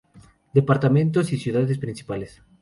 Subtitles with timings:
[0.51, 2.41] Departamentos y ciudades principales.